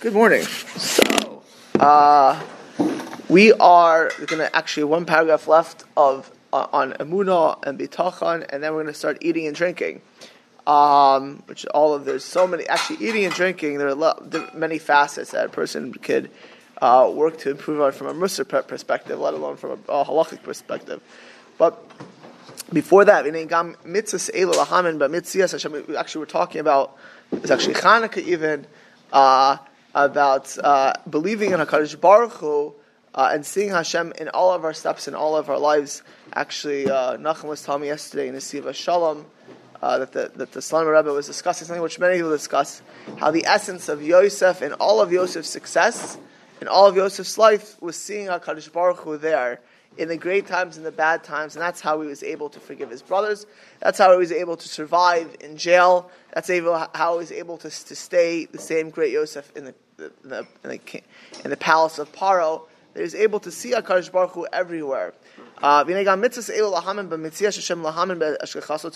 [0.00, 0.42] Good morning.
[0.42, 1.42] So,
[1.80, 2.38] uh,
[3.30, 8.62] we are going to actually one paragraph left of uh, on Emunah and Bitachon, and
[8.62, 10.02] then we're going to start eating and drinking.
[10.66, 13.78] Um, which all of there's so many actually eating and drinking.
[13.78, 16.30] There are lo- there are many facets that a person could
[16.82, 20.42] uh, work to improve on from a Musar perspective, let alone from a, a halachic
[20.42, 21.00] perspective.
[21.56, 21.82] But
[22.70, 23.24] before that,
[24.98, 26.98] but actually we're talking about
[27.32, 28.66] it's actually Hanukkah even.
[29.12, 29.56] Uh,
[29.94, 32.74] about uh, believing in Hakadosh Baruch Hu
[33.14, 36.02] uh, and seeing Hashem in all of our steps in all of our lives.
[36.34, 39.26] Actually, uh, Nachum was telling me yesterday in the Nesivos Shalom
[39.82, 42.82] uh, that the that the Slonim Rebbe was discussing something which many people discuss
[43.18, 46.18] how the essence of Yosef and all of Yosef's success
[46.60, 49.60] and all of Yosef's life was seeing Hakadosh Baruch Hu there
[49.98, 52.60] in the great times and the bad times, and that's how he was able to
[52.60, 53.46] forgive his brothers.
[53.80, 56.10] That's how he was able to survive in jail.
[56.32, 60.12] That's how he was able to, to stay the same great Yosef in the, the,
[60.22, 61.02] the, in the,
[61.44, 62.62] in the palace of Paro.
[62.94, 65.14] That he was able to see Akash Baruch Hu everywhere.
[65.60, 66.20] Uh, so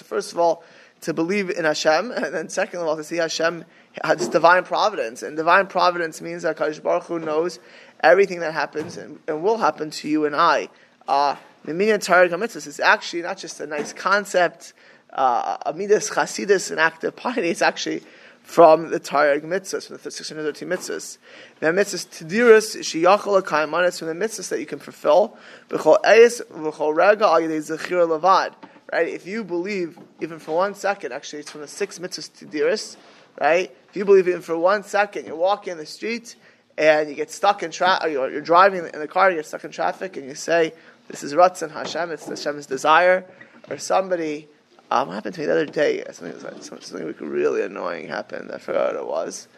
[0.05, 0.65] first of all,
[1.01, 3.65] to believe in Hashem, and then second of all, to see Hashem
[4.05, 5.23] has divine providence.
[5.23, 7.59] And divine providence means that Akash Baruch Hu knows
[8.03, 10.69] everything that happens and, and will happen to you and I
[11.09, 11.37] uh,
[11.67, 14.73] Mitzvahs is actually not just a nice concept,
[15.13, 18.03] uh, Amidas Chasidus, an act of piety, it's actually
[18.43, 21.19] from the Taryag mitzvahs, from the 613 mitzvahs.
[21.61, 25.37] The mitzvahs tidirus sheyachol akayman, it's from the mitzvahs that you can fulfill.
[25.69, 28.55] B'chol eis rega zechir levad.
[28.93, 29.09] Right?
[29.09, 32.97] If you believe, even for one second, actually it's from the six mitzvahs tidirus,
[33.41, 33.75] right?
[33.89, 36.35] If you believe even for one second, you're walking in the street
[36.77, 39.65] and you get stuck in traffic, you're, you're driving in the car, you get stuck
[39.65, 40.73] in traffic, and you say,
[41.13, 43.27] this is Ratzon Hashem, it's Hashem's desire,
[43.71, 44.49] or somebody,
[44.91, 46.03] um, what happened to me the other day?
[46.11, 48.51] Something, something really annoying happened.
[48.51, 49.49] I forgot what it was,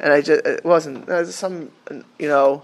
[0.00, 1.08] and I just it wasn't.
[1.08, 1.70] It was some
[2.18, 2.62] you know,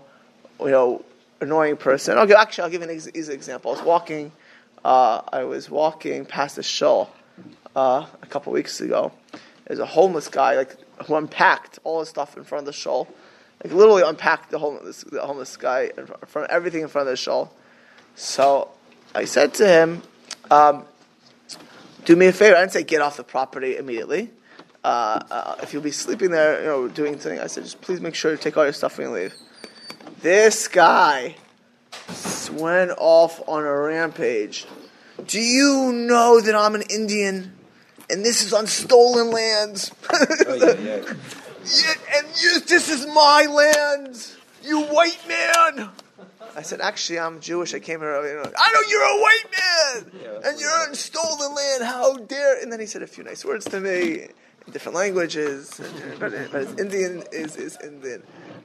[0.61, 1.05] you know,
[1.43, 2.17] annoying person.
[2.17, 3.71] Okay, actually, I'll give an easy, easy example.
[3.71, 4.33] I was walking,
[4.83, 7.11] uh, I was walking past a shul
[7.77, 9.13] uh, a couple weeks ago.
[9.67, 10.75] There's a homeless guy like
[11.07, 13.09] who unpacked all his stuff in front of the shul,
[13.63, 17.17] like literally unpacked the homeless the homeless guy in front everything in front of the
[17.17, 17.53] shul.
[18.19, 18.69] So
[19.15, 20.03] I said to him,
[20.51, 20.85] um,
[22.05, 24.31] "Do me a favor." I didn't say get off the property immediately.
[24.83, 28.01] Uh, uh, if you'll be sleeping there, you know, doing something, I said, just please
[28.01, 29.35] make sure to take all your stuff and leave.
[30.23, 31.37] This guy
[32.53, 34.67] went off on a rampage.
[35.27, 37.53] Do you know that I'm an Indian
[38.11, 39.93] and this is on stolen lands?
[40.11, 40.97] oh, yeah, yeah.
[41.05, 44.27] yeah, and you, this is my land,
[44.63, 45.91] you white man.
[46.57, 47.75] I said, actually, I'm Jewish.
[47.75, 48.15] I came here.
[48.27, 51.85] You know, I know you're a white man, yeah, and you're in stolen land.
[51.85, 52.61] How dare?
[52.61, 54.23] And then he said a few nice words to me
[54.67, 55.79] in different languages.
[55.79, 58.23] And, but, but his Indian is, is Indian.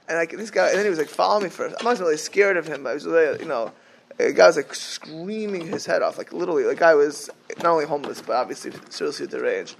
[0.07, 1.75] And like this guy, and then he was like following me first.
[1.79, 3.71] I wasn't really scared of him, but I was really, you know,
[4.17, 6.63] the guy was like screaming his head off, like literally.
[6.63, 9.75] The guy was not only homeless, but obviously seriously deranged.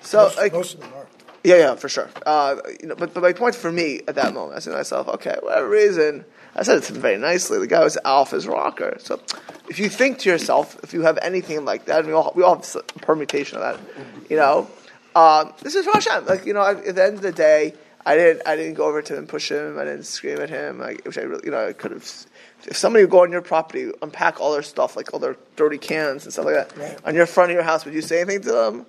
[0.00, 1.06] So most, like, most of them are.
[1.44, 2.10] Yeah, yeah, for sure.
[2.26, 4.76] Uh, you know, but, but my point for me at that moment, I said to
[4.76, 6.24] myself, okay, whatever reason,
[6.58, 7.58] I said it to him very nicely.
[7.58, 8.96] The guy was off his rocker.
[8.98, 9.20] So
[9.68, 12.56] if you think to yourself, if you have anything like that, we all, we all
[12.56, 14.68] have a permutation of that, you know,
[15.14, 16.26] um, this is Hashem.
[16.26, 17.74] Like, you know, at the end of the day,
[18.04, 19.78] I didn't, I didn't go over to him and push him.
[19.78, 20.78] I didn't scream at him.
[20.78, 22.26] Like, which I really, you know, I could have.
[22.66, 25.78] If somebody would go on your property, unpack all their stuff, like all their dirty
[25.78, 26.98] cans and stuff like that, right.
[27.04, 28.86] on your front of your house, would you say anything to them?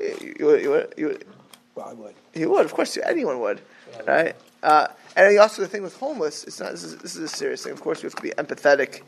[0.00, 0.62] You, you would.
[0.62, 0.94] You would.
[0.96, 1.24] You would.
[1.74, 2.14] Well, I would.
[2.34, 2.96] You would, of course.
[2.96, 3.60] Anyone would,
[4.06, 4.34] right?
[4.62, 6.70] Uh, and also the thing with homeless, it's not.
[6.70, 7.72] This is, this is, a serious thing.
[7.72, 9.02] Of course, we have to be empathetic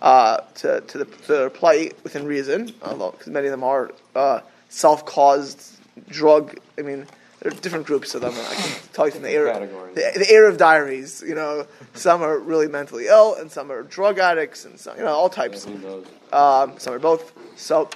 [0.00, 3.90] uh, to to the, to their plight within reason, although because many of them are
[4.14, 5.78] uh, self-caused
[6.08, 6.58] drug.
[6.78, 7.06] I mean,
[7.40, 8.32] there are different groups of them.
[8.32, 11.22] I can tell you from the era, the, the era of diaries.
[11.26, 15.04] You know, some are really mentally ill, and some are drug addicts, and some, you
[15.04, 15.66] know, all types.
[16.32, 17.32] Um, some are both.
[17.58, 17.90] So.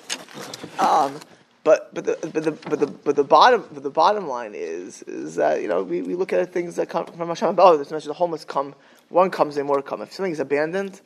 [0.78, 1.18] Um,
[1.64, 5.02] but but the but the but the but the bottom but the bottom line is
[5.04, 7.78] is that you know we, we look at things that come from Hashem above.
[7.78, 8.74] There's mentioned the homeless come,
[9.08, 10.02] one comes, they more come.
[10.02, 11.00] If something is abandoned,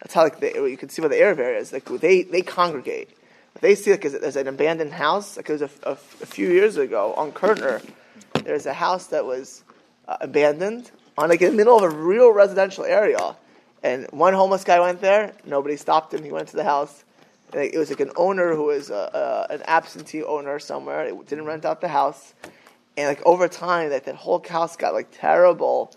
[0.00, 3.10] that's how like you can see by the Arab areas like they they congregate.
[3.54, 6.50] If they see like there's an abandoned house, like there was a, a, a few
[6.50, 7.86] years ago on Kurtner,
[8.44, 9.62] there's a house that was
[10.06, 13.36] uh, abandoned on like in the middle of a real residential area,
[13.82, 15.34] and one homeless guy went there.
[15.44, 16.24] Nobody stopped him.
[16.24, 17.04] He went to the house
[17.54, 21.06] it was like an owner who was a, a, an absentee owner somewhere.
[21.06, 22.34] It didn't rent out the house,
[22.96, 25.94] and like over time, that that whole house got like terrible.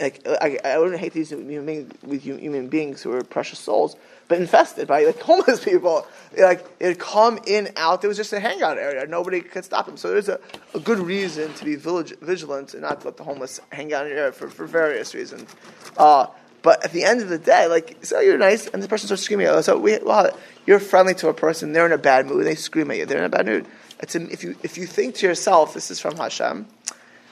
[0.00, 3.96] like I, I wouldn't hate these human with human beings who are precious souls,
[4.28, 6.06] but infested by like homeless people.
[6.38, 8.00] Like it'd come in out.
[8.00, 9.06] There was just a hangout area.
[9.06, 9.96] Nobody could stop them.
[9.96, 10.38] So there's a,
[10.74, 14.10] a good reason to be vigilant and not to let the homeless hang out in
[14.10, 15.48] your area for, for various reasons.
[15.96, 16.26] Uh,
[16.62, 19.22] but at the end of the day, like, so you're nice, and the person starts
[19.22, 19.62] screaming at you.
[19.62, 20.36] So we, well,
[20.66, 23.18] you're friendly to a person, they're in a bad mood, they scream at you, they're
[23.18, 23.66] in a bad mood.
[24.00, 26.66] It's if, you, if you think to yourself, this is from Hashem,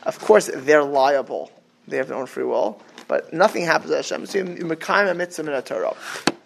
[0.05, 1.51] of course they're liable.
[1.87, 4.27] They have their own free will, but nothing happens to Hashem.
[4.27, 4.45] So you.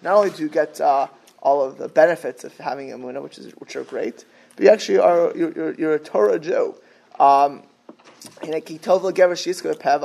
[0.02, 1.08] Not only do you get uh,
[1.40, 4.24] all of the benefits of having a munah, which, is, which are great,
[4.54, 6.74] but you actually are, you're, you're, you're a Torah Jew.
[7.18, 7.62] Um,
[8.42, 10.02] in a pev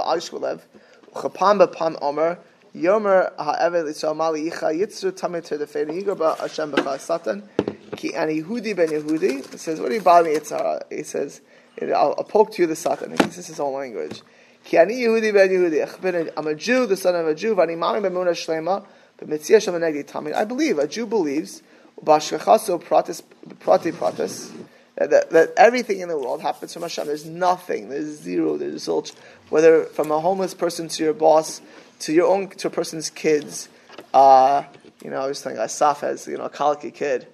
[1.14, 2.40] chapam omer,
[2.78, 7.50] Yomer ha'eved mali yicha yitzru tamid to the fein yigur ba Hashem b'chal satan
[7.96, 9.50] ki an Yehudi ben Yehudi.
[9.52, 10.36] He says what do you bother me?
[10.36, 11.42] Yetzer Hara uh, he says
[11.82, 13.12] I'll, I'll poke to you the satan.
[13.12, 14.22] He is his own language.
[14.64, 17.56] Ki ani Yehudi ben Yehudi I'm a Jew the son of a Jew.
[17.56, 18.86] V'ani mami b'muna shlema
[19.20, 21.64] b'mitziyah shem tamid I believe a Jew believes
[22.04, 23.24] b'ashkechaso pratis
[23.60, 24.52] prati pratis
[24.98, 27.08] that, that, everything in the world happens from Hashem.
[27.08, 27.90] There's nothing.
[27.90, 28.58] There's zero.
[28.58, 29.14] There's zilch.
[29.50, 31.62] Whether from a homeless person to your boss,
[32.00, 33.70] to your own to a person's kids.
[34.14, 34.64] Uh,
[35.04, 37.28] you know, I was thinking Asaf has you know a colicky kid.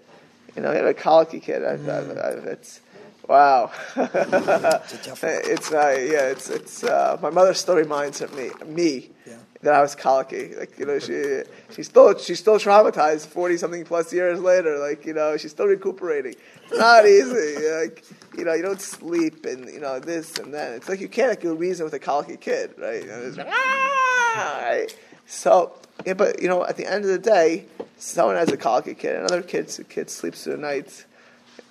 [0.56, 1.64] You know, he had a colicky kid.
[1.64, 2.18] I, mm.
[2.18, 2.82] I, I, it's
[3.28, 3.72] wow.
[3.96, 9.34] it's, it's uh, yeah, it's it's uh, my mother still reminds me me yeah.
[9.64, 10.54] That I was colicky.
[10.56, 11.42] Like you know, she
[11.74, 14.78] she's still she's still traumatized forty something plus years later.
[14.78, 16.36] Like you know, she's still recuperating.
[16.74, 17.68] Not easy.
[17.70, 18.04] Like
[18.38, 20.74] you know, you don't sleep and you know this and that.
[20.74, 23.02] It's like you can't like, reason with a colicky kid, right?
[23.02, 24.60] You know, ah!
[24.64, 24.98] right?
[25.26, 25.74] So,
[26.06, 27.66] yeah, but you know, at the end of the day,
[27.98, 31.06] someone has a colicky kid, another kid, kid sleeps through the night.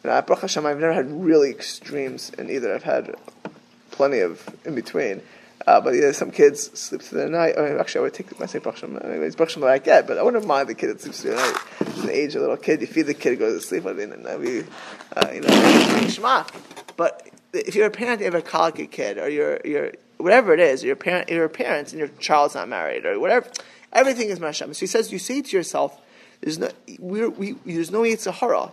[0.02, 2.74] And at Baruch Hashem, I've never had really extremes in either.
[2.74, 3.14] I've had
[3.90, 5.20] plenty of in between.
[5.66, 7.54] Uh, but yeah, some kids sleep through the night.
[7.56, 8.98] I mean, actually, I would take my say Baruch Hashem.
[9.22, 11.36] It's Baruch that I get, but I wouldn't mind the kid that sleeps through the
[11.36, 11.56] night.
[12.04, 13.86] The age of a little kid, you feed the kid, goes to sleep.
[13.86, 14.64] I mean, and be,
[15.16, 16.44] uh, you know, shema.
[16.96, 20.60] But if you're a parent, you have a colicky kid, or you're you're whatever it
[20.60, 23.48] is, your parent, your parents, and your child's not married, or whatever.
[23.92, 24.74] Everything is Mashem.
[24.74, 26.00] So he says, you say to yourself,
[26.40, 28.72] "There's no, we're, we, there's no Yetzer Hara.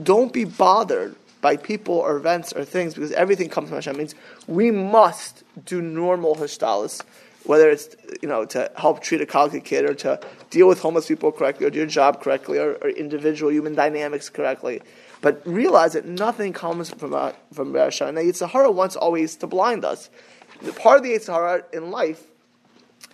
[0.00, 3.96] Don't be bothered by people or events or things because everything comes from Hashem.
[3.96, 4.14] Means
[4.46, 7.02] we must do normal hishtadlus,
[7.44, 10.20] whether it's you know to help treat a colicky kid or to
[10.50, 14.28] deal with homeless people correctly or do your job correctly or, or individual human dynamics
[14.28, 14.80] correctly.
[15.20, 18.14] But realize that nothing comes from uh, from Hashem.
[18.14, 20.10] Now Yetzer Hara wants always to blind us
[20.62, 22.22] the part of the Yetzer Hara in life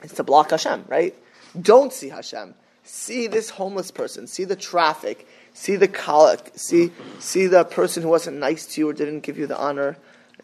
[0.02, 1.14] is to block Hashem, right?
[1.60, 2.54] Don't see Hashem.
[2.84, 4.26] See this homeless person.
[4.26, 5.26] See the traffic.
[5.54, 6.50] See the colic.
[6.56, 6.90] See,
[7.20, 9.96] see the person who wasn't nice to you or didn't give you the honor,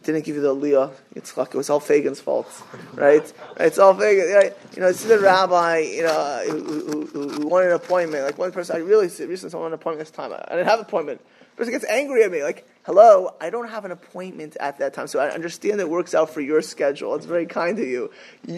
[0.05, 0.93] didn't give you the aliyah.
[1.17, 2.51] It's like it was all Fagin's fault,
[2.95, 3.31] right?
[3.59, 4.33] It's all Fagin.
[4.33, 4.57] Right?
[4.75, 8.25] You know, see the rabbi, you know, who, who, who, wanted an appointment.
[8.25, 10.33] Like one person, I really recently wanted an appointment this time.
[10.33, 11.21] I didn't have an appointment.
[11.57, 15.09] Person gets angry at me, like, hello, I don't have an appointment at that time,
[15.09, 17.17] so I understand it works out for your schedule.
[17.17, 18.11] It's very kind of you.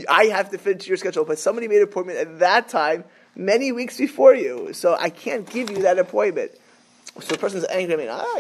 [0.08, 3.04] I have to fit into your schedule, but somebody made an appointment at that time
[3.36, 6.52] many weeks before you, so I can't give you that appointment.
[7.20, 8.36] So the person's angry at me, ah,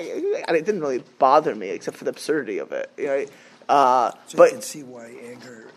[0.48, 2.90] and it didn't really bother me except for the absurdity of it.
[2.96, 3.26] You know?
[3.68, 5.72] uh, so but, you can see why anger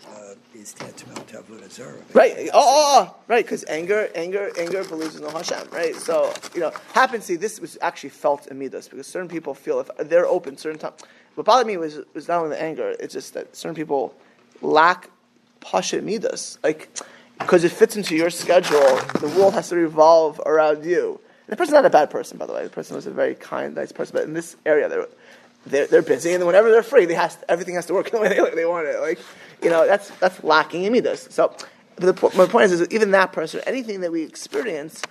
[0.56, 1.94] is tantamount to avodah zarah.
[2.14, 2.34] Right.
[2.48, 3.44] Oh, oh, oh, right.
[3.44, 5.70] Because anger, anger, anger believes in the Hashem.
[5.72, 5.96] Right.
[5.96, 7.26] So you know, happens.
[7.26, 10.80] See, this was actually felt in Midas because certain people feel if they're open certain
[10.80, 10.94] time.
[11.36, 12.96] What bothered me was was not only the anger.
[13.00, 14.16] It's just that certain people
[14.62, 15.10] lack
[15.60, 16.58] pasha Midas.
[16.64, 16.90] Like
[17.40, 21.20] because it fits into your schedule, the world has to revolve around you.
[21.48, 22.64] And the person's not a bad person, by the way.
[22.64, 24.14] The person was a very kind, nice person.
[24.16, 25.08] But in this area, they're
[25.68, 28.20] they're, they're busy, and whenever they're free, they has to, everything has to work the
[28.20, 29.00] way they, they want it.
[29.00, 29.20] Like
[29.64, 31.28] you know, that's that's lacking in midas.
[31.32, 31.56] So,
[31.96, 35.02] the, my point is, is even that person, anything that we experience,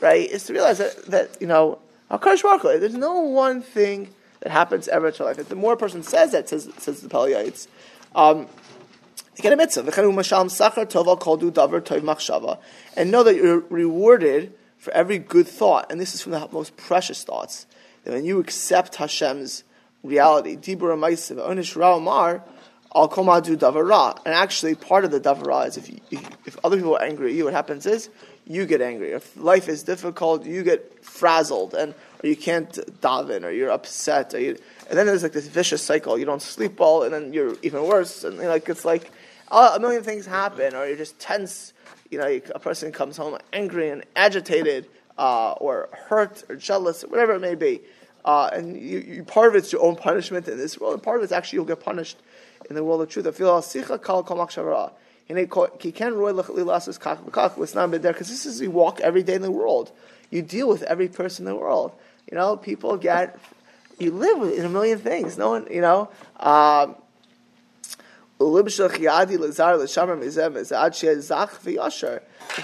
[0.00, 1.78] right, is to realize that, that you know,
[2.10, 4.10] there's no one thing
[4.40, 5.38] that happens ever to life.
[5.38, 7.66] If the more a person says that, says, says the Pele Yoetz,
[8.14, 8.46] um,
[9.42, 9.90] get a mitzvah.
[12.96, 15.90] And know that you're rewarded for every good thought.
[15.90, 17.66] And this is from the most precious thoughts.
[18.04, 19.64] That when you accept Hashem's
[20.02, 20.54] reality.
[20.54, 20.62] And
[24.34, 25.98] actually, part of the davara is if, you,
[26.44, 28.10] if other people are angry at you, what happens is
[28.46, 29.12] you get angry.
[29.12, 34.32] If life is difficult, you get frazzled, and or you can't daven, or you're upset,
[34.32, 34.56] or you,
[34.88, 36.18] and then there's like this vicious cycle.
[36.18, 39.10] You don't sleep well, and then you're even worse, and you know, like it's like
[39.50, 41.74] a million things happen, or you're just tense.
[42.10, 44.88] You know, a person comes home angry and agitated,
[45.18, 47.82] uh, or hurt, or jealous, or whatever it may be.
[48.24, 51.18] Uh, and you, you, part of it's your own punishment in this world, and part
[51.18, 52.16] of it's actually you'll get punished
[52.70, 53.26] in the world of truth.
[53.26, 53.48] Because
[58.28, 59.92] this is you walk every day in the world.
[60.30, 61.92] You deal with every person in the world.
[62.30, 63.38] You know, people get
[63.98, 65.38] you live in a million things.
[65.38, 66.10] No one, you know.
[66.38, 66.96] Um,
[68.40, 68.74] it's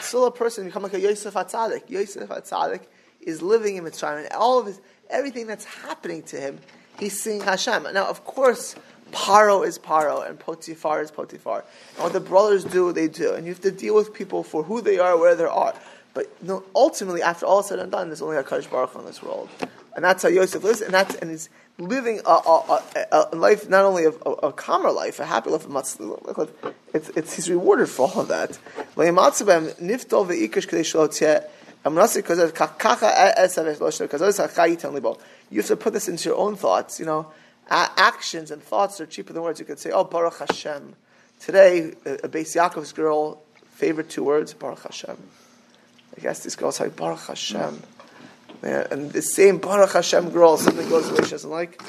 [0.07, 1.89] still a person become like a Yosef Atzadik.
[1.89, 2.81] Yosef Atzadik
[3.21, 6.59] is living in Mitzrayim, and all of his everything that's happening to him,
[6.99, 7.85] he's seeing Hashem.
[7.93, 8.75] Now, of course,
[9.13, 11.65] Paro is Paro, and Potifar is Potifar.
[11.95, 14.63] And what the brothers do, they do, and you have to deal with people for
[14.63, 15.75] who they are, where they are.
[16.15, 19.05] But you know, ultimately, after all said and done, there's only a Kadosh Baruch in
[19.05, 19.49] this world,
[19.95, 21.49] and that's how Yosef lives, and that's and he's
[21.79, 25.51] living a, a, a, a life not only of a, a, calmer life, a happy
[25.51, 25.67] life,
[26.93, 28.59] it's, it's he's rewarded for all of that.
[28.97, 29.05] You
[35.57, 37.01] have to put this into your own thoughts.
[37.01, 37.33] You know,
[37.71, 39.61] actions and thoughts are cheaper than words.
[39.61, 40.97] You could say, "Oh, Baruch Hashem."
[41.39, 43.41] Today, a Beis Yaakov's girl
[43.81, 45.17] favorite two words, Baruch Hashem.
[46.21, 47.83] I guess this girl's like Baruch Hashem.
[48.63, 51.81] Yeah, and the same Baruch Hashem girl, something goes away she doesn't like,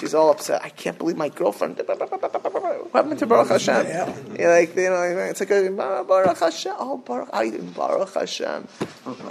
[0.00, 0.64] she's all upset.
[0.64, 1.78] I can't believe my girlfriend.
[1.78, 3.86] What happened to Baruch Hashem?
[3.86, 6.74] Yeah, like you know, it's like a, Baruch Hashem.
[6.76, 8.66] Oh, Baruch, I Baruch Hashem.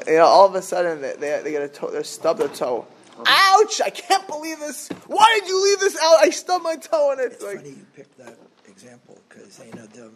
[0.07, 2.47] You know, all of a sudden they, they, they get a toe, they stub their
[2.47, 2.87] toe.
[3.27, 3.81] Ouch!
[3.81, 4.87] I can't believe this.
[5.07, 6.19] Why did you leave this out?
[6.21, 7.33] I stubbed my toe in it.
[7.33, 8.37] It's like, funny you picked that
[8.69, 10.13] example because you know them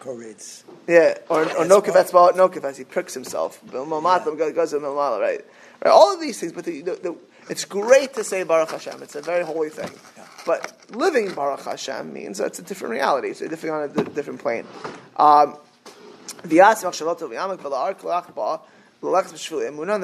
[0.00, 0.64] correlates.
[0.86, 2.76] Yeah, or, or no kifetz no kifetz.
[2.76, 3.60] He pricks himself.
[3.72, 5.44] Right.
[5.80, 7.16] Right, all of these things, but the, the, the,
[7.48, 9.02] it's great to say Baruch Hashem.
[9.02, 9.90] It's a very holy thing.
[10.44, 13.28] But living Baruch Hashem means that's a different reality.
[13.28, 14.66] It's a different on a different plane.
[15.16, 15.56] Um,
[16.42, 16.58] and the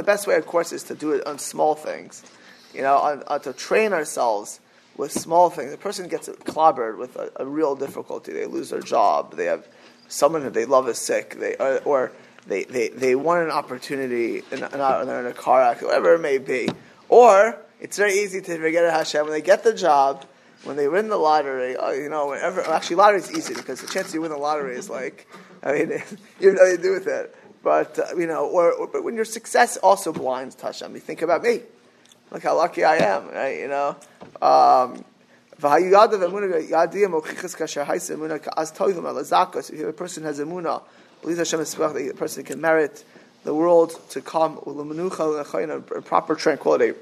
[0.05, 2.23] best way, of course, is to do it on small things.
[2.73, 4.61] You know, on, on, to train ourselves
[4.97, 5.71] with small things.
[5.71, 8.33] The person gets clobbered with a, a, real difficulty.
[8.33, 9.37] They lose their job.
[9.37, 9.67] They have
[10.09, 11.39] someone who they love is sick.
[11.39, 12.13] They or, or
[12.47, 16.39] they, they, they want an opportunity, and they're in a car accident, whatever it may
[16.39, 16.69] be.
[17.09, 20.25] Or it's very easy to forget a Hashem when they get the job,
[20.65, 21.77] when they win the lottery.
[21.77, 24.77] Oh, you know, whenever actually lottery is easy because the chance you win the lottery
[24.77, 25.27] is like,
[25.63, 25.89] I mean,
[26.41, 27.35] you have nothing to do with it.
[27.63, 31.23] But uh, you know, or, or, but when your success also blinds Hashem, you think
[31.23, 31.63] about me.
[32.31, 33.59] Look how lucky I am, right?
[33.61, 33.97] You know.
[34.43, 35.05] Um,
[35.57, 35.97] if you
[39.89, 40.83] a person has emunah
[41.25, 43.03] Believe Hashem is the person can merit
[43.45, 46.99] the world to come in a proper tranquility.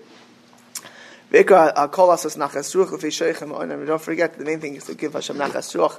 [1.33, 1.67] We don't
[4.01, 5.99] forget the main thing is to give Hashem nachas ruach.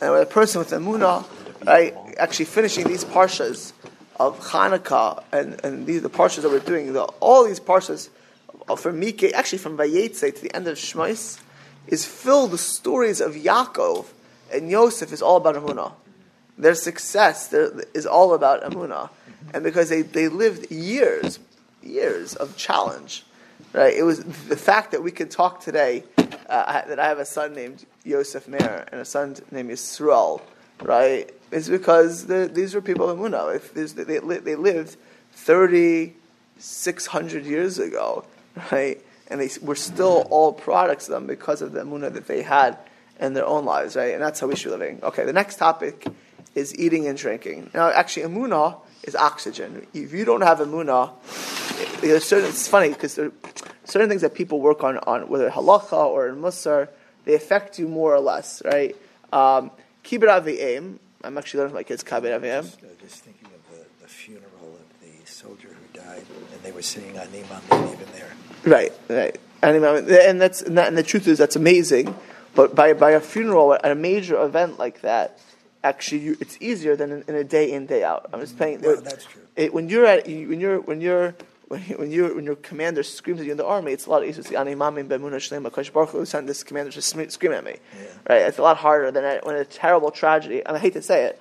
[0.00, 1.24] And when a person with emuna,
[1.66, 3.72] right, actually finishing these parshas
[4.20, 8.08] of Hanukkah and, and these the parshas that we're doing, the, all these parshas
[8.76, 11.40] from Mike, actually from Vayetze to the end of Shmais,
[11.86, 14.06] is filled with stories of Yaakov
[14.54, 15.92] and Yosef is all about Amunah.
[16.56, 19.10] their success is all about Amunah.
[19.52, 21.40] And because they, they lived years,
[21.82, 23.24] years of challenge,
[23.72, 23.92] right?
[23.92, 26.04] It was the fact that we can talk today,
[26.48, 30.40] uh, that I have a son named Yosef Meir and a son named Yisrael,
[30.82, 31.28] right?
[31.50, 33.56] Is because these were people of Amunah.
[33.56, 34.96] If they, they lived
[35.32, 38.24] 3,600 years ago,
[38.72, 39.00] right?
[39.28, 42.78] And they were still all products of them because of the Amunah that they had
[43.20, 44.14] in their own lives, right?
[44.14, 45.00] And that's how we should be living.
[45.02, 46.06] Okay, the next topic
[46.54, 47.70] is eating and drinking.
[47.74, 49.86] Now, actually, emuna is oxygen.
[49.92, 51.12] If you don't have emuna,
[52.20, 53.32] certain, it's funny because there are
[53.84, 56.88] certain things that people work on, on whether halacha or in musar,
[57.24, 58.94] they affect you more or less, right?
[59.32, 59.70] Um,
[60.10, 61.00] aim.
[61.22, 62.62] I'm actually learning my kids kibbut avim.
[63.00, 64.44] Just thinking of the, the, funeral
[64.74, 66.24] of the soldier who died,
[66.64, 68.32] they were saying Ani Maamin even there.
[68.64, 69.38] Right, right.
[69.62, 72.14] And that's and, that, and the truth is that's amazing.
[72.54, 75.40] But by, by a funeral, at a major event like that,
[75.82, 78.30] actually you, it's easier than in, in, a day in day out.
[78.32, 78.82] I'm just saying.
[78.82, 79.42] Well, that's true.
[79.56, 81.34] It, when you're at when you're when you're
[81.68, 84.42] when you when your commander screams at you in the army, it's a lot easier
[84.42, 87.64] to say "Ani mamim b'emuna shlema." Kosh Baruch Hu sent this commander to scream at
[87.64, 88.06] me, yeah.
[88.28, 88.42] right?
[88.42, 90.64] It's a lot harder than when a terrible tragedy.
[90.64, 91.40] And I hate to say it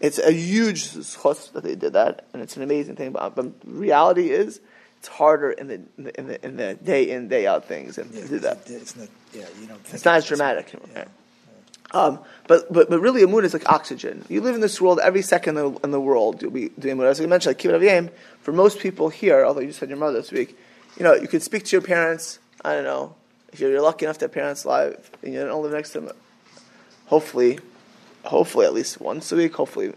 [0.00, 3.12] it's a huge schos that they did that, and it's an amazing thing.
[3.12, 4.60] But, but reality is,
[4.98, 5.80] it's harder in the
[6.18, 8.68] in the in the day in day out things and yeah, to do that.
[8.68, 9.80] It's not, yeah, you don't.
[9.92, 10.72] it's not as dramatic.
[10.72, 10.98] Yeah.
[10.98, 11.08] Right?
[11.92, 12.18] Um,
[12.48, 14.24] but, but, but really, Amun is like oxygen.
[14.28, 16.42] You live in this world every second in the, in the world.
[16.42, 17.00] You'll be doing.
[17.00, 20.18] As I mentioned, like Kibbut Avim, for most people here, although you said your mother
[20.18, 20.58] this week,
[20.96, 22.38] you know, you could speak to your parents.
[22.64, 23.14] I don't know
[23.52, 26.00] if you're, you're lucky enough to have parents live and you don't live next to
[26.00, 26.16] them.
[27.06, 27.60] Hopefully,
[28.26, 29.54] hopefully at least once a week.
[29.54, 29.94] Hopefully,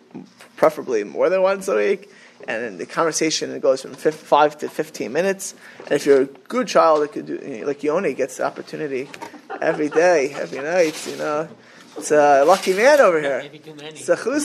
[0.55, 2.09] preferably more than once a week.
[2.48, 5.53] And the conversation it goes from five to fifteen minutes.
[5.79, 9.09] And if you're a good child, it could do like Yoni gets the opportunity
[9.62, 10.95] every day, every night.
[11.07, 11.50] You know
[11.98, 13.39] It's a lucky man over here.
[13.39, 14.00] Maybe too many.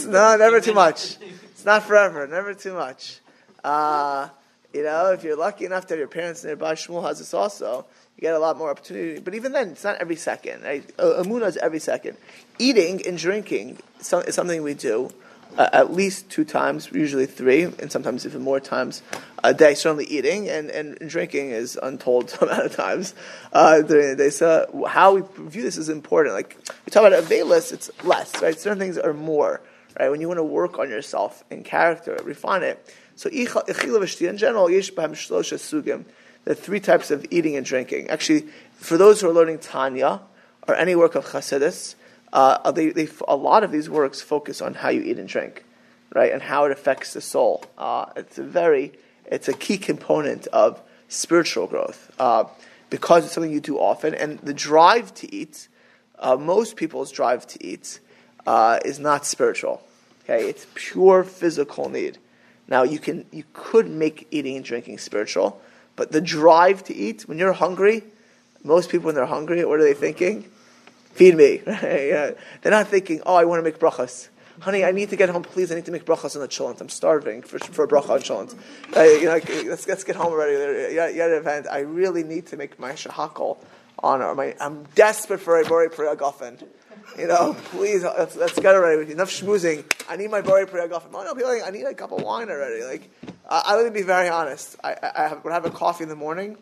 [0.07, 1.17] No, never too much.
[1.53, 2.27] It's not forever.
[2.27, 3.21] Never too much.
[3.63, 4.29] Uh,
[4.73, 7.87] you know, if you're lucky enough to have your parents nearby, Shmuel has this also.
[8.17, 9.21] You get a lot more opportunity.
[9.21, 10.63] But even then, it's not every second.
[10.63, 10.89] Right?
[10.99, 12.17] Uh, Amuna is every second.
[12.59, 15.11] Eating and drinking is something we do
[15.57, 19.03] uh, at least two times, usually three, and sometimes even more times
[19.43, 19.75] a day.
[19.75, 23.15] Certainly eating and, and drinking is untold amount of times
[23.53, 24.31] uh, during the day.
[24.31, 26.35] So how we view this is important.
[26.35, 26.57] Like
[26.87, 28.59] we talk about Avelis, it's less, right?
[28.59, 29.61] Certain things are more,
[29.99, 30.11] right?
[30.11, 32.95] When you want to work on yourself in character, refine it.
[33.17, 36.05] So in general, yesh sugim.
[36.45, 38.11] There are three types of eating and drinking.
[38.11, 40.21] Actually, for those who are learning Tanya
[40.69, 41.95] or any work of Chassidus,
[42.33, 45.65] uh, they, they, a lot of these works focus on how you eat and drink,
[46.15, 47.65] right, and how it affects the soul.
[47.79, 48.93] Uh, it's a very,
[49.25, 52.45] it's a key component of spiritual growth uh,
[52.91, 55.69] because it's something you do often, and the drive to eat,
[56.19, 58.01] uh, most people's drive to eat,
[58.47, 59.83] uh, is not spiritual.
[60.25, 62.19] Okay, it's pure physical need.
[62.67, 65.61] Now you can, you could make eating and drinking spiritual,
[65.97, 68.05] but the drive to eat when you're hungry,
[68.63, 70.51] most people when they're hungry, what are they thinking?
[71.15, 71.57] feed me.
[71.65, 72.37] They're
[72.67, 74.29] not thinking, oh, I want to make brachas.
[74.61, 75.73] Honey, I need to get home, please.
[75.73, 76.81] I need to make brachas on the cholent.
[76.81, 78.55] I'm starving for, for a bracha on cholent.
[78.97, 80.55] Uh, you know, let's, let's get home already.
[80.97, 81.67] An event.
[81.71, 83.59] I really need to make my shahakol
[84.03, 86.15] on, or my, I'm desperate for a bori priya
[87.19, 89.13] You know, please, let's, let's get already.
[89.13, 89.85] Enough schmoozing.
[90.09, 92.51] I need my bori priya Oh, no, people like, I need a cup of wine
[92.51, 92.85] already.
[92.85, 93.11] Like,
[93.49, 94.77] uh, I would be very honest.
[94.83, 96.57] I, I, I have, have a coffee in the morning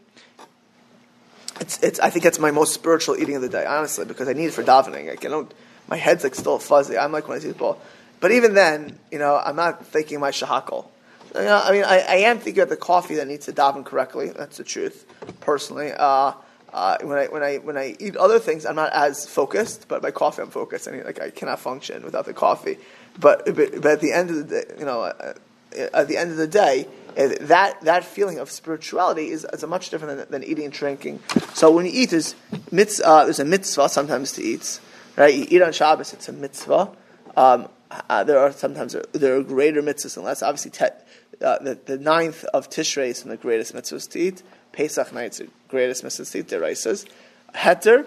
[1.63, 4.33] it's, it's, I think it's my most spiritual eating of the day, honestly, because I
[4.33, 5.09] need it for davening.
[5.09, 5.53] Like, I don't,
[5.89, 6.99] my head's like still fuzzy.
[6.99, 7.81] I'm like when I see people.
[8.21, 10.87] But even then, you know, I'm not thinking my shahakal.
[11.35, 13.85] You know, I mean, I, I, am thinking of the coffee that needs to daven
[13.85, 14.29] correctly.
[14.29, 15.07] That's the truth,
[15.41, 15.93] personally.
[15.93, 16.33] Uh,
[16.73, 19.89] uh, when I when I when I eat other things, I'm not as focused.
[19.89, 20.89] But my coffee, I'm focused.
[20.89, 22.79] I mean, like I cannot function without the coffee.
[23.19, 25.35] But but, but at the end of the day, you know, uh,
[25.93, 30.19] at the end of the day, that, that feeling of spirituality is, is much different
[30.19, 31.21] than, than, eating and drinking.
[31.55, 32.35] So when you eat, there's,
[32.71, 34.81] mitzvah, there's a mitzvah sometimes to eat.
[35.17, 35.35] Right?
[35.35, 36.91] You eat on Shabbos, it's a mitzvah.
[37.37, 37.69] Um,
[38.09, 40.43] uh, there are sometimes there are greater mitzvahs and less.
[40.43, 40.87] Obviously, te,
[41.43, 44.43] uh, the, the ninth of Tishrei is the greatest mitzvahs to eat.
[44.73, 46.05] Pesach night is the greatest
[46.37, 46.47] eat.
[46.47, 47.07] Deraisas.
[47.55, 48.07] Heter,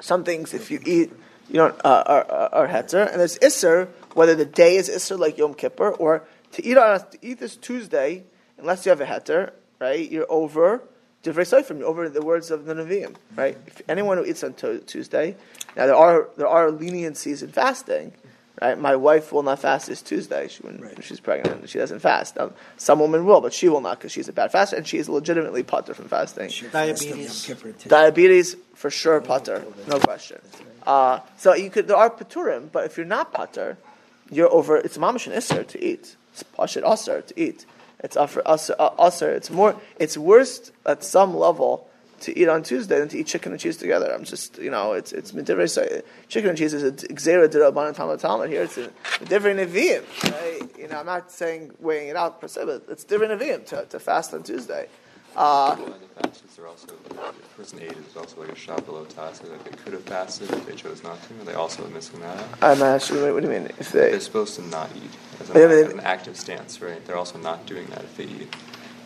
[0.00, 1.12] some things if you eat,
[1.48, 3.08] you don't uh, are, are, heter.
[3.08, 6.98] And there's Isser, whether the day is Isser like Yom Kippur or to eat on
[6.98, 8.24] to eat this Tuesday,
[8.58, 10.10] unless you have a heter, right?
[10.10, 10.82] You're over
[11.22, 13.56] divrei seifrim, you're over the words of the Nevi'im, right?
[13.66, 15.36] If anyone who eats on Tuesday,
[15.76, 18.12] now there are there are leniencies in fasting,
[18.60, 18.78] right?
[18.78, 20.48] My wife will not fast this Tuesday.
[20.48, 21.04] She when, right.
[21.04, 22.36] she's pregnant, she doesn't fast.
[22.36, 24.98] Now, some women will, but she will not because she's a bad faster and she
[24.98, 26.50] is legitimately putter from fasting.
[26.72, 27.46] Diabetes,
[27.86, 30.38] diabetes for sure putter, no question.
[30.86, 33.76] Uh, so you could there are paturim, but if you're not putter,
[34.30, 34.76] you're over.
[34.76, 36.16] It's mamish and isser to eat.
[36.32, 37.66] It's pashit aser to eat.
[38.02, 38.42] It's aser,
[38.98, 39.30] aser.
[39.32, 39.76] It's more.
[39.98, 41.89] It's worse at some level
[42.20, 44.12] to eat on Tuesday than to eat chicken and cheese together.
[44.12, 46.02] I'm just, you know, it's it's midivrei.
[46.28, 48.50] Chicken and cheese is a xera dirabanan talmud talmud.
[48.50, 48.90] Here it's a
[49.26, 50.04] different neviim.
[50.30, 50.78] Right?
[50.78, 53.84] You know, I'm not saying weighing it out per se, but it's different neviim to,
[53.86, 54.88] to fast on Tuesday.
[55.36, 55.76] Uh,
[56.22, 57.14] fasts are also the
[57.56, 60.74] person ate is also like a Shabbat task that they could have fasted but they
[60.74, 61.34] chose not to.
[61.40, 62.44] Are they also missing that?
[62.60, 63.30] I'm actually.
[63.30, 63.70] What do you mean?
[63.78, 67.04] If they they're supposed to not eat as an, as an active stance, right?
[67.06, 68.54] They're also not doing that if they eat.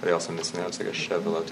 [0.01, 0.69] Are they also missing that?
[0.69, 1.47] It's like a Shabbat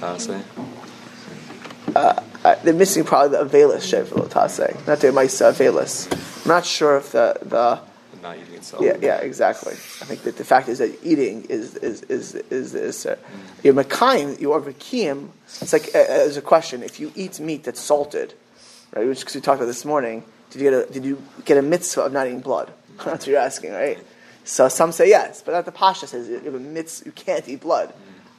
[1.96, 6.12] uh, they're missing probably the Avelis Shevelotase, not the Maisa Avelis.
[6.44, 7.80] I'm not sure if the the
[8.22, 8.82] not eating itself.
[8.82, 9.72] Yeah, yeah, exactly.
[9.72, 13.16] I think that the fact is that eating is is is is, is uh,
[13.62, 15.30] your mekayim, your vakim.
[15.60, 18.34] It's like uh, as a question: if you eat meat that's salted,
[18.94, 19.06] right?
[19.06, 21.62] Which because we talked about this morning, did you get a did you get a
[21.62, 22.72] mitzvah of not eating blood?
[23.04, 23.98] that's what you're asking, right?
[24.44, 27.48] So some say yes, but at the pasha says you have a mitzvah, you can't
[27.48, 27.92] eat blood,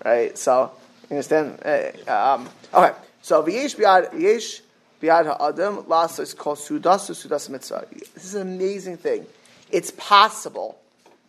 [0.04, 0.38] right?
[0.38, 0.72] So
[1.10, 1.60] you understand?
[1.66, 4.62] Uh, um, okay, so v'yesh biad yesh
[5.02, 7.88] biad ha'adam lasos kol sudas sudas mitzvah.
[8.14, 9.26] This is an amazing thing
[9.74, 10.78] it's possible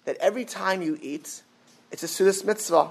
[0.04, 1.42] that every time you eat,
[1.90, 2.90] it's a Sudas mitzvah.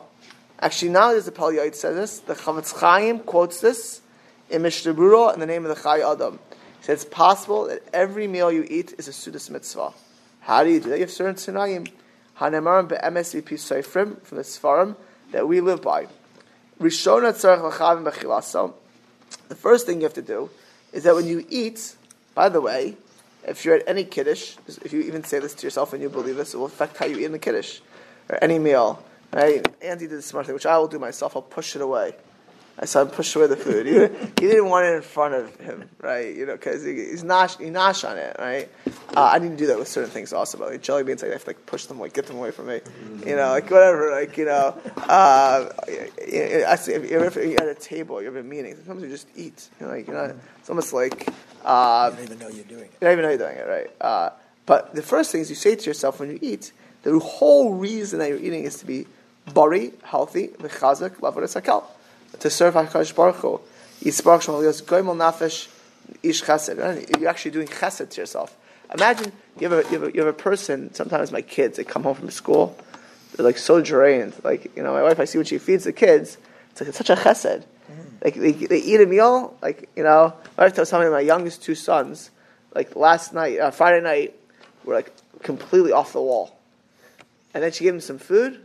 [0.60, 2.20] Actually, now there's a Pal says this.
[2.20, 4.02] The Chafetz Chaim quotes this
[4.50, 6.40] in Mishnah Berurah in the name of the Chayei Adam.
[6.80, 9.94] He says it's possible that every meal you eat is a Sudas mitzvah.
[10.40, 10.96] How do you do that?
[10.96, 11.88] You have certain Sinayim.
[12.40, 14.96] Hanemarim be'emes v'pi seifrim from the Sfarim
[15.32, 16.08] that we live by.
[16.82, 18.74] Rishona tzarech l'chavim b'chilaso.
[19.54, 20.50] The first thing you have to do
[20.94, 21.96] is that when you eat,
[22.34, 22.98] by the way,
[23.48, 26.38] if you're at any kiddush, if you even say this to yourself and you believe
[26.38, 27.80] this, it will affect how you eat in the kiddush
[28.30, 29.06] or any meal.
[29.32, 29.64] Right?
[29.80, 31.36] Andy did the smart thing, which I will do myself.
[31.36, 32.16] I'll push it away.
[32.80, 33.86] I saw him push away the food.
[33.86, 33.94] He,
[34.42, 36.36] he didn't want it in front of him, right?
[36.36, 38.68] You know, because he, he's nosh, he nosh on it, right?
[39.16, 41.30] Uh, I need to do that with certain things also, but like jelly beans, like,
[41.30, 42.82] I have to like push them away, get them away from me.
[43.26, 44.76] You know, like whatever, like you know.
[44.98, 48.76] Uh, I see, if you're at a table, you're at a meeting.
[48.76, 49.70] Sometimes you just eat.
[49.80, 51.30] You know, like you know, it's almost like
[51.64, 52.92] uh, You don't even know you're doing it.
[52.94, 53.92] you don't even know you're doing it, right?
[54.02, 54.30] Uh,
[54.66, 56.72] but the first thing is you say to yourself when you eat,
[57.04, 59.06] the whole reason that you're eating is to be
[59.54, 61.84] bari, healthy, v'chazak, lavor sakel,
[62.40, 63.62] to serve HaKadosh Baruch Hu.
[64.02, 65.68] Yitzbarach Yos goimel nafesh
[66.22, 67.20] ish chesed.
[67.20, 68.56] You're actually doing chesed to yourself.
[68.94, 71.84] Imagine you have, a, you, have a, you have a person, sometimes my kids, they
[71.84, 72.78] come home from school,
[73.36, 74.34] they're like so drained.
[74.44, 76.38] Like, you know, my wife, I see when she feeds the kids,
[76.72, 77.64] it's like it's such a chesed.
[78.24, 81.64] Like, they, they eat a meal, like, you know, my wife tells me my youngest
[81.64, 82.30] two sons,
[82.74, 84.36] like last night, uh, Friday night,
[84.84, 86.58] were like completely off the wall.
[87.54, 88.60] And then she gave them some food.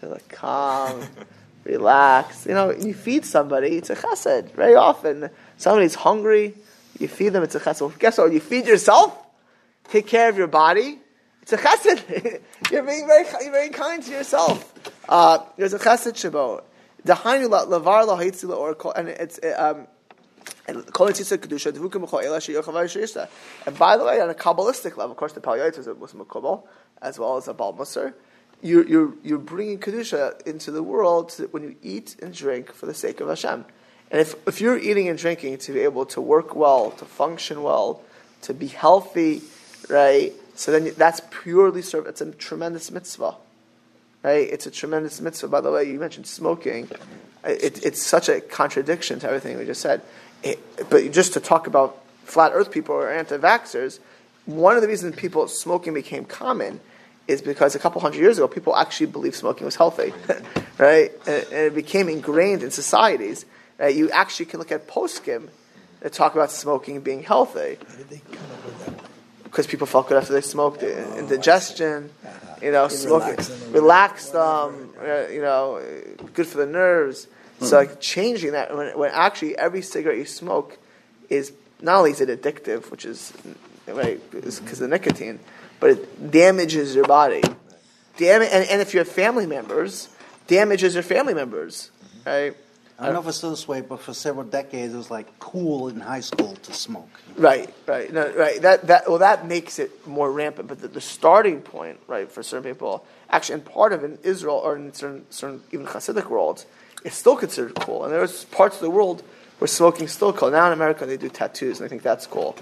[0.00, 1.02] They're like calm,
[1.68, 2.46] relaxed.
[2.46, 4.52] You know, you feed somebody, it's a chesed.
[4.52, 6.54] Very often, somebody's hungry,
[6.98, 7.80] you feed them, it's a chesed.
[7.80, 8.32] Well, guess what?
[8.32, 9.16] You feed yourself,
[9.84, 10.98] take care of your body.
[11.42, 12.40] It's a chesed.
[12.70, 14.92] you're being very, you're very kind to yourself.
[15.08, 16.62] Uh, there's a chesed shabo.
[18.96, 19.86] And it's um,
[20.68, 20.84] and
[23.78, 26.26] by the way, on a kabbalistic level, of course, the Pele Yoetz was a Muslim
[26.26, 26.66] Kabbal,
[27.00, 28.12] as well as a Bal Musar.
[28.60, 32.86] You're, you're, you're bringing Kedusha into the world to, when you eat and drink for
[32.86, 33.64] the sake of Hashem.
[34.10, 37.62] And if, if you're eating and drinking to be able to work well, to function
[37.62, 38.02] well,
[38.42, 39.42] to be healthy,
[39.88, 40.32] right?
[40.54, 42.06] So then that's purely serve.
[42.06, 43.36] It's a tremendous mitzvah,
[44.24, 44.48] right?
[44.48, 45.48] It's a tremendous mitzvah.
[45.48, 46.88] By the way, you mentioned smoking.
[47.44, 50.02] It, it's such a contradiction to everything we just said.
[50.42, 50.58] It,
[50.90, 54.00] but just to talk about flat Earth people or anti-vaxxers,
[54.46, 56.80] one of the reasons people smoking became common
[57.28, 60.12] is because a couple hundred years ago, people actually believed smoking was healthy,
[60.78, 61.12] right?
[61.26, 63.44] And, and, it became ingrained in societies.
[63.78, 63.94] Right?
[63.94, 65.50] You actually can look at poskim
[66.00, 67.76] that talk about smoking being healthy.
[67.86, 69.04] How did they come up with that?
[69.44, 71.06] Because people felt good after they smoked it.
[71.06, 72.56] Oh, indigestion, Uh-huh.
[72.62, 75.82] you know, It smoking relaxed them or relaxed them, uh, you know,
[76.34, 77.28] good for the nerves.
[77.60, 80.78] So like changing that when, when actually every cigarette you smoke
[81.28, 83.32] is not only is it addictive, which is
[83.86, 85.40] right because of the nicotine,
[85.80, 87.42] but it damages your body.
[88.16, 90.08] Dam- and, and if you have family members,
[90.46, 91.90] damages your family members,
[92.26, 92.54] right?
[93.00, 95.38] I don't know if it's still this way, but for several decades it was like
[95.38, 97.08] cool in high school to smoke.
[97.36, 98.60] Right, right, no, right.
[98.60, 100.66] That that well, that makes it more rampant.
[100.66, 104.18] But the, the starting point, right, for certain people, actually, and part of it in
[104.24, 106.66] Israel or in certain, certain even Hasidic worlds,
[107.04, 108.02] it's still considered cool.
[108.02, 109.22] And there's parts of the world
[109.58, 110.50] where smoking still cool.
[110.50, 112.56] Now in America, they do tattoos, and I think that's cool.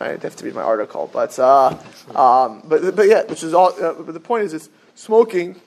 [0.00, 1.76] Right, they have to read my article, but uh,
[2.14, 3.72] um, but but yeah, which is all.
[3.82, 5.60] Uh, but the point is, is smoking.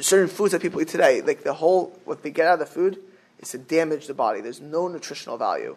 [0.00, 2.66] Certain foods that people eat today, like the whole what they get out of the
[2.66, 2.98] food,
[3.38, 4.40] is to damage the body.
[4.40, 5.76] There's no nutritional value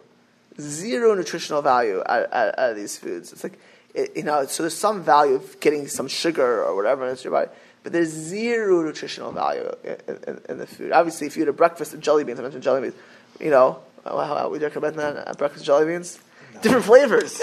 [0.60, 3.32] zero nutritional value out, out, out of these foods.
[3.32, 3.58] It's like,
[3.94, 7.32] it, you know, so there's some value of getting some sugar or whatever in your
[7.32, 7.50] body,
[7.82, 10.92] but there's zero nutritional value in, in, in the food.
[10.92, 12.94] Obviously, if you had a breakfast of jelly beans, I mentioned jelly beans,
[13.40, 13.78] you know,
[14.16, 15.24] how, how would you recommend that?
[15.30, 16.18] A breakfast jelly beans?
[16.62, 17.38] Different flavors.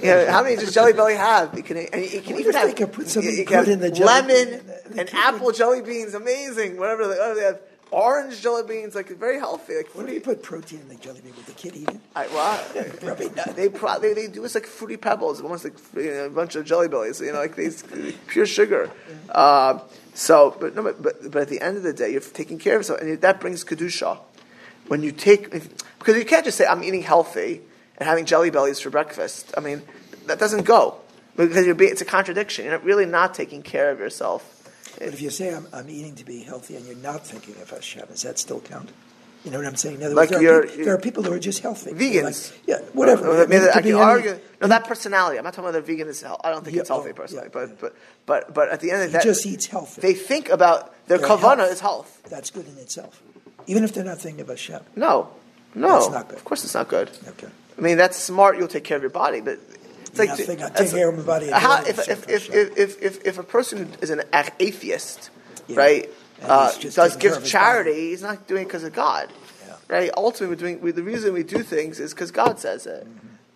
[0.00, 1.56] you know, how many does Jelly Belly have?
[1.56, 4.60] You can, and you can even have could put some you- can in the lemon
[4.86, 4.98] bean?
[4.98, 6.76] And apple jelly beans, amazing.
[6.78, 9.74] Whatever they, whatever they have, orange jelly beans, like very healthy.
[9.76, 11.32] Like What if you put protein in the jelly bean?
[11.36, 11.98] Would the kid eat it?
[12.14, 12.64] I, well,
[13.00, 13.56] Probably not.
[13.56, 16.54] they, pro- they they do us like fruity pebbles, almost like you know, a bunch
[16.54, 17.82] of jelly bellies, you know, like these
[18.28, 18.88] pure sugar.
[19.30, 19.80] Uh,
[20.12, 22.74] so, but no, but, but but at the end of the day, you're taking care
[22.76, 24.18] of yourself, and that brings kedusha.
[24.88, 27.62] When you take, because you can't just say I'm eating healthy
[27.96, 29.52] and having jelly bellies for breakfast.
[29.56, 29.82] I mean,
[30.26, 30.96] that doesn't go
[31.36, 32.66] because you're being, it's a contradiction.
[32.66, 34.50] You're really not taking care of yourself.
[34.98, 37.70] But if you say I'm, I'm eating to be healthy and you're not thinking of
[37.70, 38.90] Hashem, does that still count?
[39.44, 39.96] You know what I'm saying?
[39.96, 41.90] In other Like there, you're- people, there are people who are just healthy.
[41.92, 42.50] Vegans.
[42.52, 43.28] Like, yeah, whatever.
[43.30, 44.38] Uh, I mean, I be can any- argue.
[44.62, 45.36] No, that personality.
[45.36, 46.40] I'm not talking about whether vegan is healthy.
[46.44, 47.74] I don't think Yeah, it's healthy oh, personally, yeah, but, yeah.
[47.80, 47.94] but
[48.24, 50.00] but but at the end of the day, just eats healthy.
[50.00, 51.72] They think about their Their kavana health.
[51.72, 52.22] is health.
[52.30, 53.20] That's good in itself.
[53.66, 54.82] Even if they're not thinking of Hashem.
[54.96, 55.30] No,
[55.74, 56.38] no, That's not good.
[56.38, 57.10] Of course, it's not good.
[57.28, 57.48] Okay.
[57.76, 58.58] I mean, that's smart.
[58.58, 59.58] You'll take care of your body, but
[60.06, 63.26] it's like thinking, I'll take care of my body How, if, if, if, if, if,
[63.26, 64.22] if, a person is an
[64.60, 65.30] atheist,
[65.66, 65.76] Yeah.
[65.76, 66.10] right,
[66.42, 69.28] uh, does gives charity, he's not doing it because of God,
[69.66, 69.74] Yeah.
[69.88, 70.10] right?
[70.16, 73.06] Ultimately, we're doing we, the reason we do things is because God says it.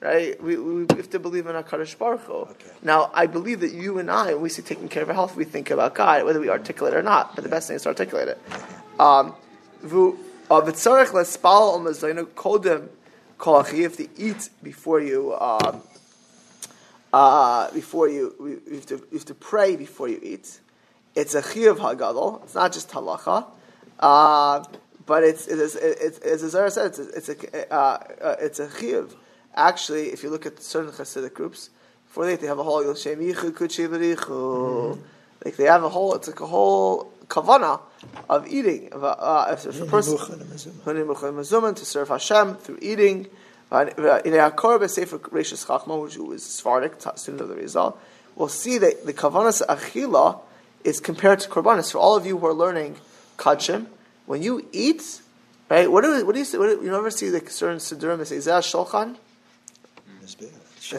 [0.01, 2.33] Right, we, we have to believe in Hakadosh Baruch Hu.
[2.33, 2.71] Okay.
[2.83, 5.35] Now, I believe that you and I, when we see taking care of our health,
[5.35, 7.35] we think about God, whether we articulate it or not.
[7.35, 8.39] But the best thing is to articulate it.
[9.01, 9.35] Um,
[9.85, 12.89] uh, v'tzarech lespal al mazaynu kodem
[13.37, 15.83] kol achiv, to eat before you um,
[17.13, 20.61] uh, before you you have, to, you have to pray before you eat.
[21.15, 22.43] It's a chiyuv hagadol.
[22.45, 23.47] It's not just halacha.
[23.99, 24.65] Uh,
[25.07, 28.67] but it's it's, it's as Zara said, it's a, it's a uh, uh, it's a
[28.67, 29.15] chiyuv.
[29.55, 31.71] Actually, if you look at certain Hasidic groups,
[32.07, 34.99] before they they have a whole Yoshem Kuchi
[35.45, 37.81] Like they have a whole, it's like a whole kavana
[38.29, 38.93] of eating.
[38.93, 40.17] Of, uh, if a person
[41.75, 43.29] to serve Hashem through eating.
[43.71, 43.85] Uh,
[44.25, 47.99] In a Hakor Sefer Reishis Chochmah, which was Sephardic student of the Rizal,
[48.35, 50.41] we'll see that the kavanas achila
[50.85, 51.93] is compared to korbanos.
[51.93, 52.97] For all of you who are learning
[53.37, 53.87] kachim,
[54.25, 55.21] when you eat,
[55.69, 55.91] right?
[55.91, 56.57] What do what do you say?
[56.57, 59.17] What do, you never see the certain siddurim that say zeh shulchan?
[60.23, 60.35] It's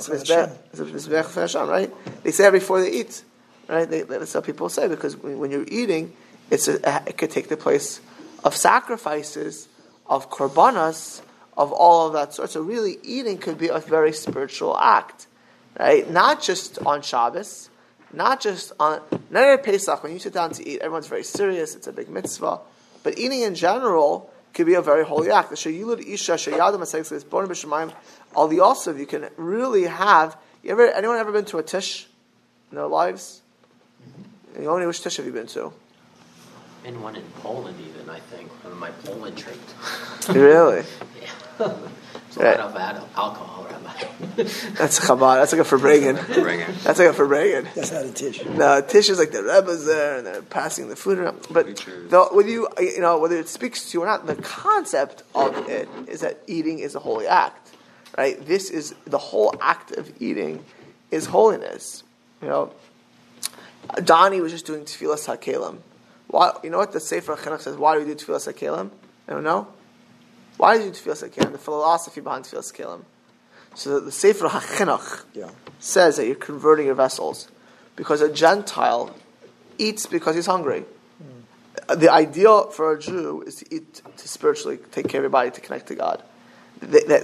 [0.07, 0.57] mizbech.
[0.71, 2.23] It's mizbech Hashem, right?
[2.23, 3.23] They say before they eat,
[3.69, 3.89] right?
[3.89, 6.13] That's what people say because when, you're eating,
[6.49, 8.01] it's a, it could take the place
[8.43, 9.67] of sacrifices,
[10.07, 11.21] of korbanos,
[11.55, 12.49] of all of that sort.
[12.49, 15.27] So really, eating could be a very spiritual act,
[15.79, 16.09] right?
[16.09, 17.69] Not just on Shabbos,
[18.11, 20.01] not just on not Pesach.
[20.01, 21.75] When you sit down to eat, everyone's very serious.
[21.75, 22.61] It's a big mitzvah,
[23.03, 25.53] but eating in general could be a very holy act.
[28.35, 30.37] All the also you can really have.
[30.63, 32.07] You ever anyone ever been to a tish
[32.71, 33.41] in their lives?
[34.59, 35.73] You only which tish have you been to?
[36.83, 40.29] Been one in Poland even, I think, one of my Poland trips.
[40.29, 40.83] really?
[41.59, 41.75] Yeah.
[42.27, 44.43] It's a lot of ad- alcohol, Rabbi.
[44.77, 45.39] That's Chabad.
[45.41, 46.41] That's like a Farbrengen.
[46.41, 46.69] Bring it.
[46.83, 47.73] That's like a Farbrengen.
[47.73, 48.49] That's not a tissue.
[48.51, 51.45] No, Tish is like the Rebbe's there and they're passing the food around.
[51.51, 52.09] But Preachers.
[52.11, 55.23] the, whether you, uh, you know, whether it speaks to you or not, the concept
[55.35, 57.71] of it is that eating is a holy act,
[58.17, 58.39] right?
[58.45, 60.63] This is the whole act of eating
[61.11, 62.03] is holiness.
[62.41, 62.73] You know,
[64.03, 65.77] Donnie was just doing tevilas hakelim.
[66.27, 66.51] Why?
[66.63, 67.75] You know what the Sefer Chinuch says?
[67.75, 68.91] Why do we do tevilas hakelim?
[69.27, 69.67] I don't know.
[70.57, 71.51] Why do you do tevilas hakelim?
[71.51, 73.01] The philosophy behind tevilas hakelim.
[73.75, 75.49] So the Sefer HaChinuch Yeah.
[75.79, 77.47] says that you're converting your vessels
[77.95, 79.15] because a Gentile
[79.77, 80.85] eats because he's hungry.
[81.21, 81.99] Hmm.
[81.99, 85.51] The ideal for a Jew is to eat to spiritually take care of your body
[85.51, 86.23] to connect to God.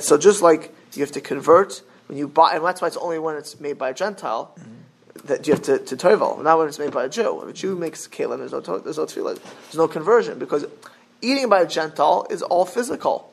[0.02, 3.20] So just like you have to convert when you buy, and that's why it's only
[3.20, 4.75] when it's made by a Gentile hmm.
[5.24, 7.42] That you have to, to tovel, not when it's made by a Jew.
[7.42, 10.66] If a Jew makes kelim, there's no there's no tevilah, there's no conversion because
[11.22, 13.32] eating by a Gentile is all physical.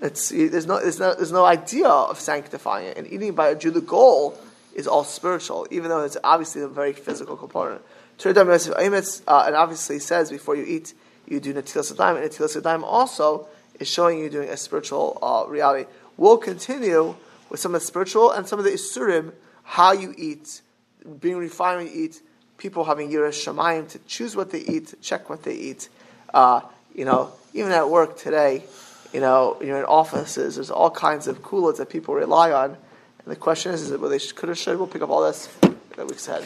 [0.00, 2.96] It's, there's, no, there's, no, there's no idea of sanctifying it.
[2.96, 4.38] And eating by a Jew, the goal
[4.74, 7.82] is all spiritual, even though it's obviously a very physical component.
[8.24, 10.94] Uh, and obviously says before you eat,
[11.26, 12.22] you do Natilas Adayim.
[12.22, 15.88] And Natilas Adayim also is showing you doing a spiritual uh, reality.
[16.16, 17.14] We'll continue
[17.50, 20.62] with some of the spiritual and some of the Isurim, how you eat,
[21.08, 22.22] being refined when you eat,
[22.56, 25.88] people having Yiras Shamayim to choose what they eat, to check what they eat.
[26.32, 26.60] Uh,
[26.94, 28.64] you know, even at work today,
[29.12, 32.70] you know, you're in offices, there's all kinds of kulas that people rely on.
[32.70, 34.78] And the question is, is it whether they should, could have should?
[34.78, 35.48] We'll pick up all this
[35.96, 36.42] that we said.